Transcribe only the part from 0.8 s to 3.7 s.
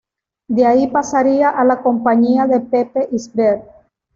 pasaría a la Compañía de Pepe Isbert.